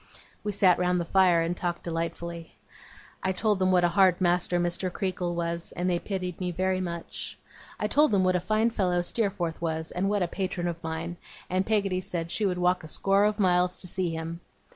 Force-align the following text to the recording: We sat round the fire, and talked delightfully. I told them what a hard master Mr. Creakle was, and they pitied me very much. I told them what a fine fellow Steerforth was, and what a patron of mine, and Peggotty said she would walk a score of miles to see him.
We 0.43 0.51
sat 0.51 0.79
round 0.79 0.99
the 0.99 1.05
fire, 1.05 1.41
and 1.43 1.55
talked 1.55 1.83
delightfully. 1.83 2.55
I 3.21 3.31
told 3.31 3.59
them 3.59 3.71
what 3.71 3.83
a 3.83 3.89
hard 3.89 4.19
master 4.19 4.59
Mr. 4.59 4.91
Creakle 4.91 5.35
was, 5.35 5.73
and 5.73 5.87
they 5.87 5.99
pitied 5.99 6.39
me 6.41 6.49
very 6.49 6.81
much. 6.81 7.37
I 7.79 7.85
told 7.85 8.09
them 8.09 8.23
what 8.23 8.35
a 8.35 8.39
fine 8.39 8.71
fellow 8.71 9.03
Steerforth 9.03 9.61
was, 9.61 9.91
and 9.91 10.09
what 10.09 10.23
a 10.23 10.27
patron 10.27 10.67
of 10.67 10.83
mine, 10.83 11.17
and 11.51 11.67
Peggotty 11.67 12.01
said 12.01 12.31
she 12.31 12.47
would 12.47 12.57
walk 12.57 12.83
a 12.83 12.87
score 12.87 13.25
of 13.25 13.37
miles 13.37 13.77
to 13.77 13.85
see 13.85 14.09
him. 14.09 14.39